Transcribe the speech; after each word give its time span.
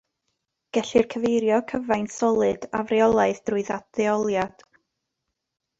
Gellir 0.77 1.05
cyfrifo 1.15 1.59
cyfaint 1.73 2.09
solid 2.15 2.67
afreolaidd 2.81 3.45
drwy 3.51 3.65
ddadleoliad. 3.69 4.71